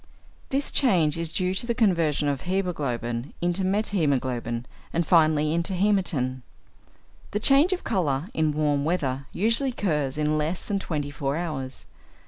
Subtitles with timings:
[0.49, 6.41] This change is due to the conversion of hæmoglobin into methæmoglobin, and finally into hæmatin.
[7.29, 11.85] The change of colour in warm weather usually occurs in less than twenty four hours.